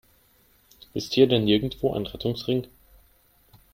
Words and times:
Ist 0.95 1.13
hier 1.13 1.27
denn 1.27 1.43
nirgendwo 1.45 1.93
ein 1.93 2.07
Rettungsring? 2.07 2.65